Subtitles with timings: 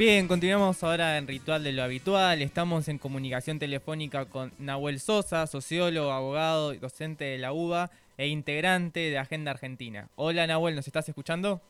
[0.00, 2.40] Bien, continuamos ahora en Ritual de lo Habitual.
[2.40, 9.00] Estamos en comunicación telefónica con Nahuel Sosa, sociólogo, abogado, docente de la UBA e integrante
[9.00, 10.08] de Agenda Argentina.
[10.16, 11.60] Hola Nahuel, ¿nos estás escuchando?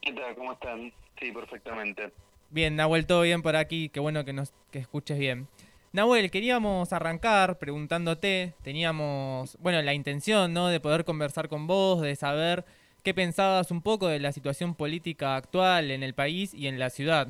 [0.00, 0.34] ¿Qué tal?
[0.36, 0.90] ¿Cómo están?
[1.20, 2.10] Sí, perfectamente.
[2.48, 3.90] Bien, Nahuel, todo bien por aquí.
[3.90, 5.46] Qué bueno que nos que escuches bien.
[5.92, 10.68] Nahuel, queríamos arrancar preguntándote, teníamos, bueno, la intención, ¿no?
[10.68, 12.64] De poder conversar con vos, de saber
[13.02, 16.88] qué pensabas un poco de la situación política actual en el país y en la
[16.88, 17.28] ciudad.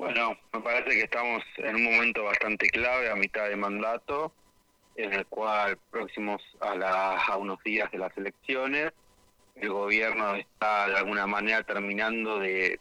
[0.00, 4.32] Bueno, me parece que estamos en un momento bastante clave a mitad de mandato,
[4.96, 8.94] en el cual próximos a, a unos días de las elecciones,
[9.56, 12.80] el gobierno está de alguna manera terminando de,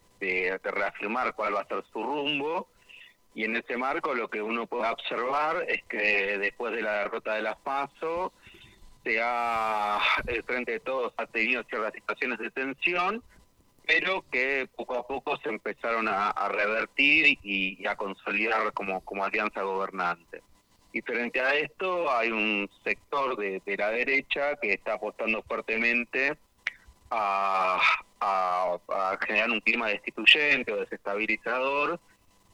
[0.64, 2.70] reafirmar cuál va a ser su rumbo.
[3.36, 7.34] Y en ese marco lo que uno puede observar es que después de la derrota
[7.34, 8.32] de las PASO,
[9.04, 13.22] se ha, el Frente de Todos ha tenido ciertas situaciones de tensión,
[13.90, 19.64] pero que poco a poco se empezaron a, revertir y, a consolidar como, como alianza
[19.64, 20.44] gobernante.
[20.94, 26.38] Y frente a esto hay un sector de, la derecha que está apostando fuertemente
[27.10, 27.80] a,
[29.26, 32.00] generar un clima destituyente o desestabilizador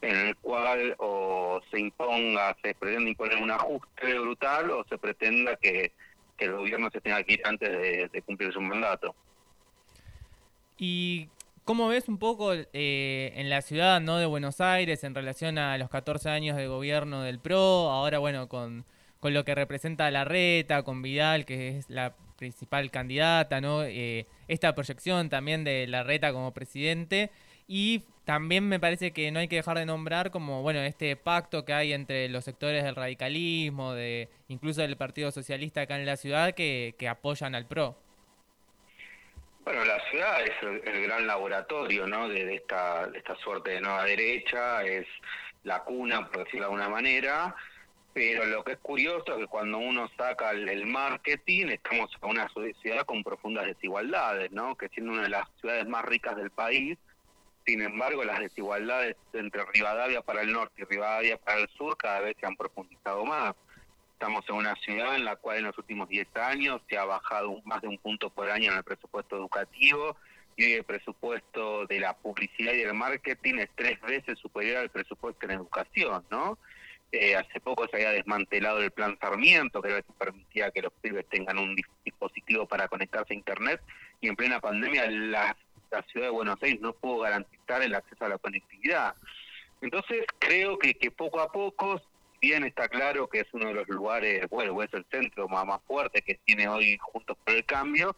[0.02, 5.58] en el cual o se imponga, se pretende imponer un ajuste brutal o se pretenda
[5.58, 5.92] que,
[6.38, 9.16] el gobierno se tenga que ir antes de cumplir su mandato.
[10.78, 11.30] ¿Y
[11.64, 14.18] cómo ves un poco eh, en la ciudad ¿no?
[14.18, 17.90] de Buenos Aires en relación a los 14 años de gobierno del PRO?
[17.90, 18.86] Ahora, bueno, con,
[19.20, 23.84] con lo que representa la reta, con Vidal, que es la principal candidata, ¿no?
[23.84, 27.32] Eh, esta proyección también de la reta como presidente.
[27.68, 31.66] Y también me parece que no hay que dejar de nombrar como, bueno, este pacto
[31.66, 36.18] que hay entre los sectores del radicalismo, de incluso del Partido Socialista acá en la
[36.18, 37.98] ciudad, que, que apoyan al PRO.
[39.66, 42.30] Bueno, la ciudad es el, gran laboratorio ¿no?
[42.30, 43.10] de, esta,
[43.44, 45.08] suerte de nueva derecha, es
[45.64, 47.56] la cuna, por decirlo de alguna manera,
[48.14, 52.48] pero lo que es curioso es que cuando uno saca el, marketing, estamos en una
[52.80, 54.76] ciudad con profundas desigualdades, ¿no?
[54.76, 57.00] que siendo una de las ciudades más ricas del país,
[57.66, 62.20] sin embargo las desigualdades entre Rivadavia para el norte y Rivadavia para el sur cada
[62.20, 63.56] vez se han profundizado más.
[64.16, 67.62] Estamos en una ciudad en la cual en los últimos 10 años se ha bajado
[67.66, 70.16] más de un punto por año en el presupuesto educativo
[70.56, 74.90] y hoy el presupuesto de la publicidad y del marketing es tres veces superior al
[74.90, 76.58] presupuesto en educación, ¿no?
[77.12, 81.60] Eh, hace poco se había desmantelado el plan Sarmiento, que permitía que los pibes tengan
[81.60, 83.82] un dispositivo para conectarse a Internet,
[84.22, 85.58] y en plena pandemia la,
[86.12, 89.14] ciudad de Buenos Aires no pudo garantizar el acceso a la conectividad.
[89.82, 92.02] Entonces creo que, que poco a poco
[92.46, 95.82] bien está claro que es uno de los lugares, bueno, es el centro más, más
[95.88, 98.16] fuerte que tiene hoy Juntos por el Cambio,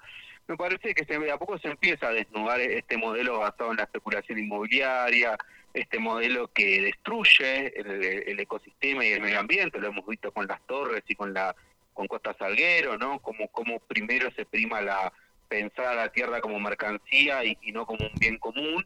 [0.47, 3.83] me parece que se, a poco se empieza a desnudar este modelo basado en la
[3.83, 5.37] especulación inmobiliaria,
[5.73, 10.59] este modelo que destruye el, ecosistema y el medio ambiente, lo hemos visto con las
[10.67, 11.55] torres y con la
[11.93, 13.19] con Costa Salguero, ¿no?
[13.19, 15.11] Como, como primero se prima la
[15.47, 18.85] pensar a la tierra como mercancía y no como un bien común,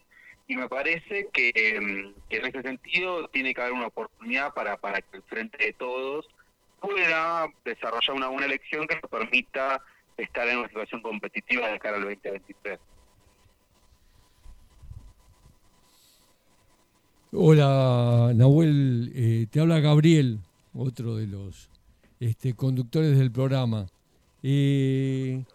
[0.51, 4.75] y me parece que, em, que, en ese sentido tiene que haber una oportunidad para,
[4.75, 6.27] para que el Frente de Todos
[6.81, 9.81] pueda desarrollar una buena elección que nos permita
[10.17, 12.79] estar en una situación competitiva de cara al 2023.
[17.31, 20.39] Hola Nahuel, eh, te habla Gabriel,
[20.73, 21.69] otro de los
[22.19, 23.87] este, conductores del programa.
[24.43, 25.45] Eh,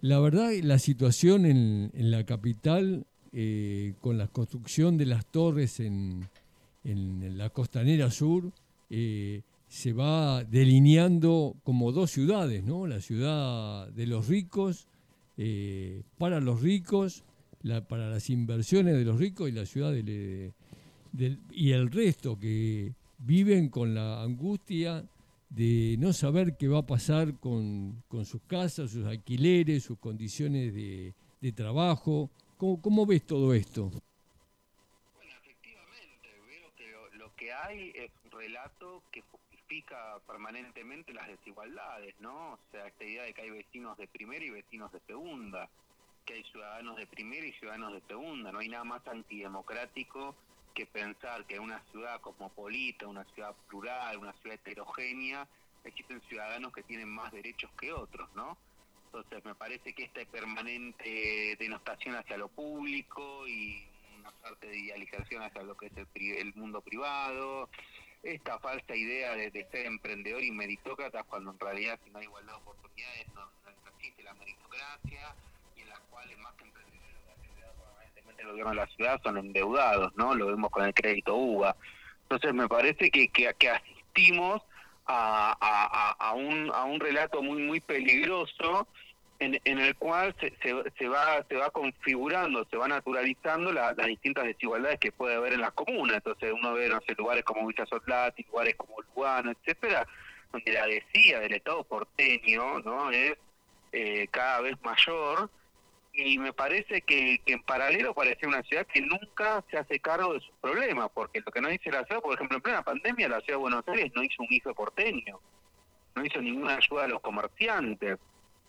[0.00, 3.04] la verdad, la situación en, en la capital
[3.38, 6.26] eh, con la construcción de las torres en,
[6.82, 8.50] la costanera sur,
[8.88, 12.86] eh, se va delineando como dos ciudades, ¿no?
[12.86, 14.88] La ciudad de los ricos,
[15.36, 17.24] eh, para los ricos,
[17.88, 23.94] para las inversiones de los ricos y la ciudad y el resto que viven con
[23.94, 25.04] la angustia
[25.50, 31.52] de no saber qué va a pasar con, sus casas, sus alquileres, sus condiciones de
[31.52, 33.90] trabajo, ¿Cómo, ¿Cómo, ves todo esto?
[35.14, 42.14] Bueno, efectivamente, veo que lo, que hay es un relato que justifica permanentemente las desigualdades,
[42.20, 42.54] ¿no?
[42.54, 45.68] O sea, esta idea de que hay vecinos de primera y vecinos de segunda,
[46.24, 50.34] que hay ciudadanos de primera y ciudadanos de segunda, no hay nada más antidemocrático
[50.74, 55.46] que pensar que una ciudad cosmopolita, una ciudad plural, una ciudad heterogénea,
[55.84, 58.56] existen ciudadanos que tienen más derechos que otros, ¿no?
[59.06, 63.86] Entonces me parece que esta permanente denostación hacia lo público y
[64.20, 67.68] una parte de idealización hacia lo que es el, mundo privado,
[68.22, 72.52] esta falsa idea de, ser emprendedor y meritócrata cuando en realidad si no hay igualdad
[72.54, 73.48] de oportunidades no,
[73.96, 75.34] existe la meritocracia
[75.76, 76.86] y en las cuales más que emprendedores
[78.38, 80.34] el gobierno de la ciudad son endeudados, ¿no?
[80.34, 81.76] Lo vemos con el crédito UBA.
[82.22, 84.62] Entonces me parece que, que, asistimos
[85.06, 88.86] a, a, a, un, a un relato muy, muy peligroso
[89.38, 94.44] en, en el cual se, se, va se va configurando, se va naturalizando las distintas
[94.44, 96.16] desigualdades que puede haber en las comunas.
[96.16, 100.06] Entonces uno ve, no sé, lugares como Villa Sotlati, lugares como Lugano, etcétera,
[100.52, 103.34] donde la decía del Estado porteño no es
[103.92, 105.50] eh, cada vez mayor
[106.16, 110.40] y me parece que, en paralelo parece una ciudad que nunca se hace cargo de
[110.40, 113.40] sus problemas, porque lo que no dice la ciudad, por ejemplo, en plena pandemia la
[113.40, 115.40] ciudad de Buenos Aires no hizo un hijo porteño,
[116.14, 118.18] no hizo ninguna ayuda a los comerciantes,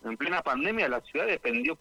[0.04, 1.76] en plena pandemia la ciudad dependió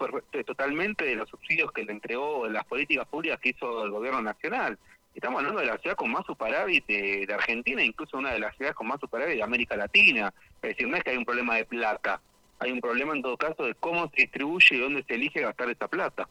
[0.45, 4.77] totalmente de los subsidios que le entregó, las políticas públicas que hizo el gobierno nacional.
[5.13, 8.75] Estamos hablando de la ciudad con más superávit de, Argentina, incluso una de las ciudades
[8.75, 10.33] con más superávit de América Latina.
[10.61, 12.21] Es decir, no es que hay un problema de plata,
[12.59, 15.69] hay un problema en todo caso de cómo se distribuye y dónde se elige gastar
[15.69, 16.27] esa plata.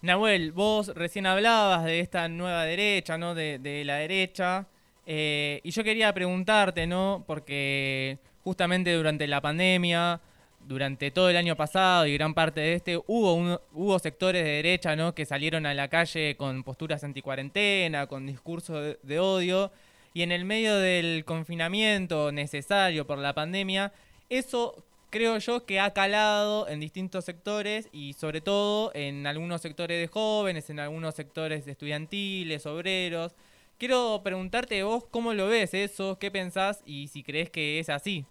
[0.00, 3.34] Nahuel, vos recién hablabas de esta nueva derecha, ¿no?
[3.34, 4.66] De, la derecha.
[5.06, 7.24] Eh, y yo quería preguntarte, ¿no?
[7.26, 10.20] Porque justamente durante la pandemia
[10.66, 14.96] durante todo el año pasado y gran parte de este hubo hubo sectores de derecha
[14.96, 15.14] ¿no?
[15.14, 19.72] que salieron a la calle con posturas anticuarentena, con discursos de, odio
[20.14, 23.92] y en el medio del confinamiento necesario por la pandemia,
[24.38, 30.00] eso creo yo que ha calado en distintos sectores y sobre todo en algunos sectores
[30.00, 33.34] de jóvenes, en algunos sectores estudiantiles, obreros.
[33.78, 38.24] Quiero preguntarte vos cómo lo ves eso, qué pensás y si crees que es así.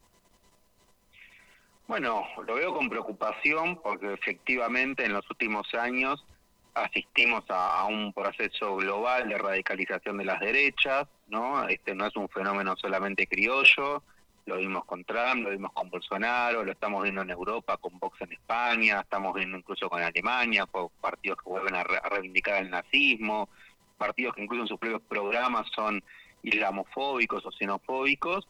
[1.88, 6.26] Bueno, lo veo con preocupación porque efectivamente en los últimos años
[6.74, 11.68] asistimos a, un proceso global de radicalización de las derechas, ¿no?
[11.68, 14.02] Este no es un fenómeno solamente criollo,
[14.46, 18.22] lo vimos con Trump, lo vimos con Bolsonaro, lo estamos viendo en Europa con Vox
[18.22, 20.66] en España, estamos viendo incluso con Alemania,
[21.00, 23.50] partidos que vuelven a, reivindicar el nazismo,
[23.98, 26.04] partidos que incluso en sus propios programas son
[26.44, 28.48] islamofóbicos o xenofóbicos,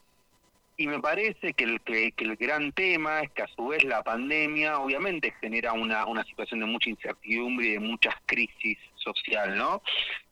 [0.77, 4.01] y me parece que el, que, el gran tema es que a su vez la
[4.01, 9.81] pandemia obviamente genera una, una situación de mucha incertidumbre y de muchas crisis social, ¿no?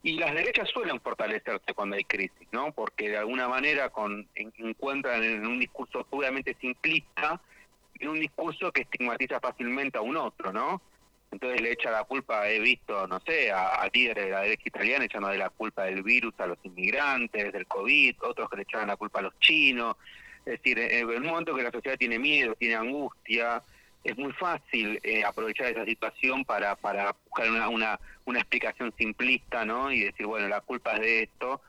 [0.04, 2.72] Y las derechas suelen fortalecerse cuando hay crisis, ¿no?
[2.72, 7.42] Porque de alguna manera con, encuentran en un discurso obviamente simplista,
[8.00, 10.82] en un discurso que estigmatiza fácilmente a un otro, ¿no?
[11.32, 14.64] Entonces le echa la culpa, he visto, no sé, a, a líderes de la derecha
[14.66, 18.64] italiana echando de la culpa del virus a los inmigrantes, del COVID, otros que le
[18.64, 19.96] echaban la culpa a los chinos.
[20.46, 23.62] Es decir, en un momento que la sociedad tiene miedo, tiene angustia,
[24.04, 29.66] es muy fácil eh, aprovechar esa situación para, para buscar una, una, una explicación simplista,
[29.66, 29.92] ¿no?
[29.92, 31.62] Y decir, bueno, la culpa es de esto.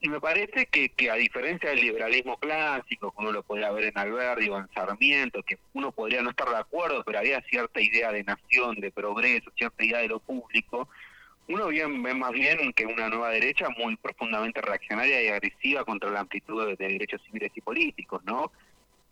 [0.00, 3.84] Y me parece que, que a diferencia del liberalismo clásico, como uno lo podría ver
[3.84, 7.80] en Alberti o en Sarmiento, que uno podría no estar de acuerdo, pero había cierta
[7.80, 10.88] idea de nación, de progreso, cierta idea de lo público,
[11.48, 16.10] uno bien, ve más bien que una nueva derecha muy profundamente reaccionaria y agresiva contra
[16.10, 18.50] la amplitud de, derechos civiles y políticos, ¿no?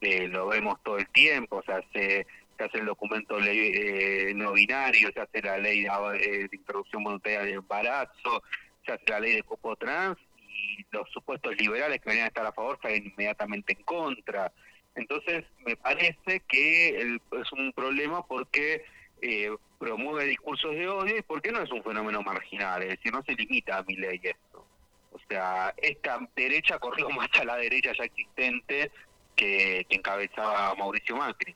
[0.00, 4.32] Eh, lo vemos todo el tiempo, o sea, se, se hace el documento ley, eh,
[4.34, 8.42] no binario, se hace la ley de, eh, introducción voluntaria del embarazo,
[8.84, 10.18] se hace la ley de cupo trans
[10.48, 14.52] y los supuestos liberales que venían a estar a favor salen inmediatamente en contra.
[14.94, 18.84] Entonces, me parece que es un problema porque
[19.22, 23.22] eh, promueve discursos de odio y porque no es un fenómeno marginal, es decir, no
[23.22, 24.66] se limita a mi ley esto.
[25.12, 28.90] O sea, esta derecha corrió más a la derecha ya existente
[29.36, 31.54] que, encabezaba Mauricio Macri.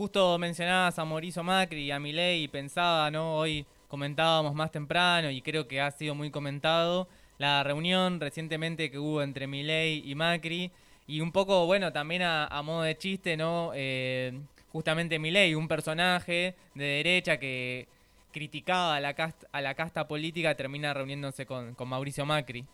[0.00, 3.34] Justo mencionabas a Mauricio Macri y a Milei y pensaba, ¿no?
[3.34, 8.98] Hoy comentábamos más temprano y creo que ha sido muy comentado la reunión recientemente que
[8.98, 10.70] hubo entre Milei y Macri
[11.06, 13.72] y un poco, bueno, también a, modo de chiste, ¿no?
[13.74, 14.40] Eh,
[14.72, 17.86] justamente Milei, un personaje de derecha que
[18.32, 22.64] criticaba a la casta, a la casta política, termina reuniéndose con Mauricio Macri.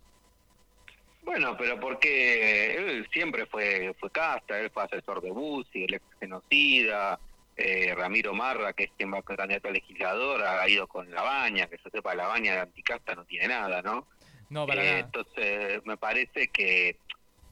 [1.26, 6.04] Bueno, pero porque él siempre fue fue casta, él fue asesor de Bussi, el ex
[6.20, 7.18] genocida,
[7.56, 11.22] eh, Ramiro Marra, que es quien va a candidato a legislador, ha ido con La
[11.22, 14.06] Baña, que se sepa, La Baña de anticasta no tiene nada, ¿no?
[14.50, 16.96] No, para eh, Entonces, me parece que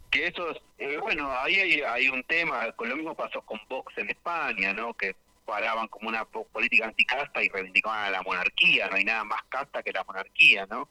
[0.09, 3.99] que eso, eh, bueno, ahí hay, hay, un tema, con lo mismo pasó con Vox
[3.99, 4.95] en España, ¿no?
[4.95, 9.43] Que paraban como una política anticasta y reivindicaban a la monarquía, no hay nada más
[9.49, 10.89] casta que la monarquía, ¿no?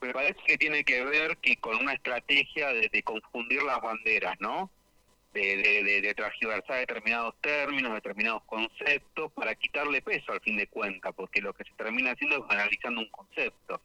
[0.00, 4.70] Me parece que tiene que ver que con una estrategia de, confundir las banderas, ¿no?
[5.34, 11.12] De, de, de, transgiversar determinados términos, determinados conceptos, para quitarle peso al fin de cuentas,
[11.14, 13.80] porque lo que se termina haciendo es analizando un concepto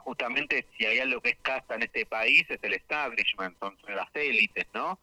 [0.00, 4.08] justamente si hay algo que es casta en este país es el establishment, son las
[4.14, 4.98] élites, ¿no?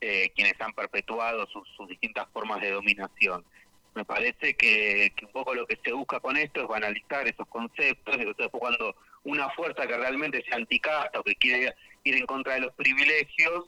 [0.00, 3.44] Eh, quienes han perpetuado sus, distintas formas de dominación.
[3.94, 8.16] Me parece que, un poco lo que se busca con esto es banalizar esos conceptos,
[8.16, 8.94] y después cuando
[9.26, 13.66] una fuerza que realmente sea anticasta o que quiere ir en contra de los privilegios,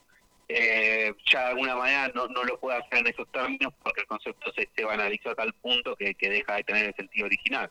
[0.49, 4.07] eh, ya de alguna manera no, no lo puede hacer en esos términos porque el
[4.07, 7.71] concepto se, se banalizó a tal punto que, que deja de tener el sentido original.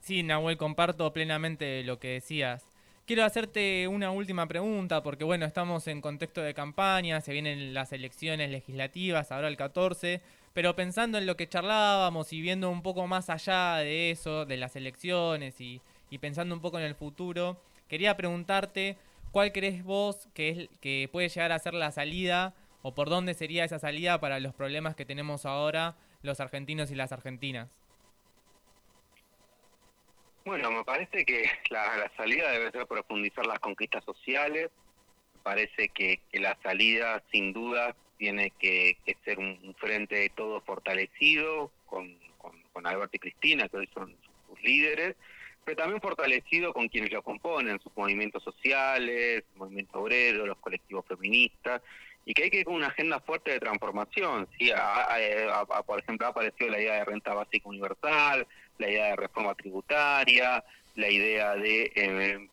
[0.00, 2.68] Sí, Nahuel, comparto plenamente lo que decías.
[3.06, 7.92] Quiero hacerte una última pregunta, porque bueno, estamos en contexto de campaña, se vienen las
[7.92, 10.20] elecciones legislativas, ahora el 14,
[10.52, 14.58] pero pensando en lo que charlábamos y viendo un poco más allá de eso, de
[14.58, 15.80] las elecciones y,
[16.16, 18.96] pensando un poco en el futuro, quería preguntarte
[19.30, 23.34] cuál crees vos que, es, que puede llegar a ser la salida o por dónde
[23.34, 27.68] sería esa salida para los problemas que tenemos ahora los argentinos y las argentinas.
[30.44, 34.70] Bueno, me parece que la, salida debe ser profundizar las conquistas sociales.
[35.34, 41.70] Me parece que, la salida, sin duda, tiene que, ser un, frente de todo fortalecido
[41.86, 45.16] con, con, Alberto y Cristina, que hoy son sus líderes,
[45.68, 51.04] pero también fortalecido con quienes lo componen, sus movimientos sociales, el movimiento obrero, los colectivos
[51.04, 51.82] feministas,
[52.24, 54.48] y que hay que ir con una agenda fuerte de transformación.
[54.58, 54.70] ¿sí?
[55.84, 58.46] por ejemplo, ha aparecido la idea de renta básica universal,
[58.78, 62.48] la idea de reforma tributaria, la idea de eh,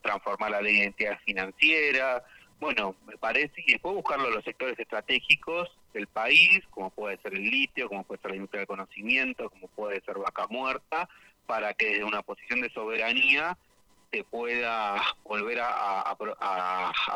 [0.00, 2.22] transformar la ley de identidad financiera.
[2.60, 7.34] Bueno, me parece que después buscarlo en los sectores estratégicos del país, como puede ser
[7.34, 11.08] el litio, como puede ser la industria del conocimiento, como puede ser vaca muerta,
[11.50, 13.58] para que desde una posición de soberanía
[14.12, 16.16] se pueda volver a,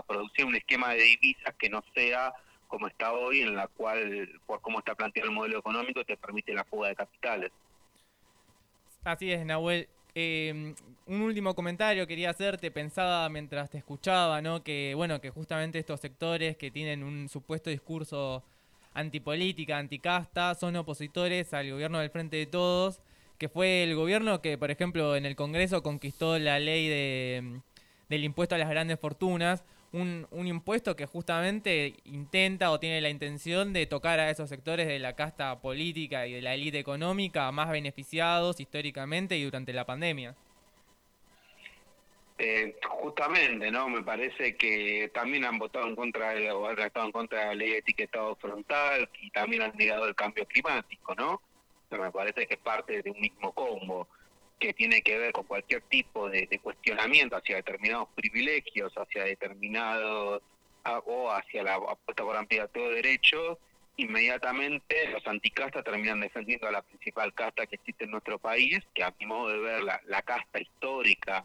[0.08, 2.34] producir un esquema de divisas que no sea
[2.66, 6.52] como está hoy, en la cual, por cómo está planteado el modelo económico, te permite
[6.52, 7.52] la fuga de capitales.
[9.04, 9.86] Así es, Nahuel.
[10.16, 10.74] Em,
[11.06, 14.64] un último comentario quería hacerte, pensaba mientras te escuchaba, ¿no?
[14.64, 18.42] Que bueno, que justamente estos sectores que tienen un supuesto discurso
[18.94, 23.00] antipolítica, anticasta, son opositores al gobierno del Frente de Todos,
[23.44, 27.60] que fue el gobierno que, por ejemplo, en el Congreso conquistó la ley de,
[28.08, 33.10] del impuesto a las grandes fortunas, un, un, impuesto que justamente intenta o tiene la
[33.10, 37.52] intención de tocar a esos sectores de la casta política y de la élite económica
[37.52, 40.34] más beneficiados históricamente y durante la pandemia.
[42.38, 43.90] Eh, justamente, ¿no?
[43.90, 47.46] Me parece que también han votado en contra de, o han estado en contra de
[47.48, 51.42] la ley de etiquetado frontal y también han negado el cambio climático, ¿no?
[51.98, 54.08] Me parece que es parte de un mismo combo
[54.58, 60.42] que tiene que ver con cualquier tipo de, cuestionamiento hacia determinados privilegios, hacia determinados
[61.06, 63.58] o hacia la apuesta por ampliar todo derecho,
[63.96, 69.04] inmediatamente los anticastas terminan defendiendo a la principal casta que existe en nuestro país, que
[69.04, 71.44] a mi modo de ver la, casta histórica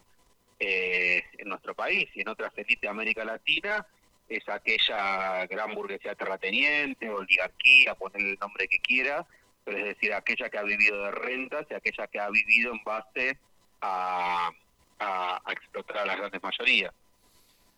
[0.58, 3.86] eh, en nuestro país y en otras élites de América Latina,
[4.28, 9.26] es aquella gran burguesía terrateniente, oligarquía, ponerle el nombre que quiera,
[9.64, 12.82] pero es decir, aquella que ha vivido de rentas y aquella que ha vivido en
[12.84, 13.38] base
[13.80, 14.50] a,
[15.50, 16.92] explotar a las grandes mayorías.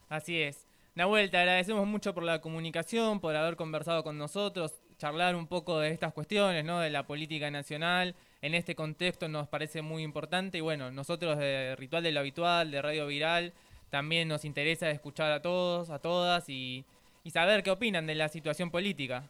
[0.09, 0.67] Así es.
[0.95, 5.79] Nahuel, te agradecemos mucho por la comunicación, por haber conversado con nosotros, charlar un poco
[5.79, 6.81] de estas cuestiones, ¿no?
[6.81, 8.15] de la política nacional.
[8.43, 12.71] En este contexto nos parece muy importante y bueno, nosotros de Ritual de lo Habitual,
[12.71, 13.55] de Radio Viral,
[13.89, 16.85] también nos interesa escuchar a todos, a todas y
[17.33, 19.25] saber qué opinan de la situación política.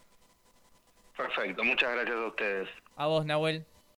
[1.17, 2.69] Perfecto, muchas gracias a ustedes.
[2.97, 3.65] A vos, Nahuel.